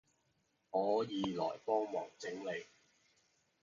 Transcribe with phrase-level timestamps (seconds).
[0.71, 2.65] 可以來幫忙整理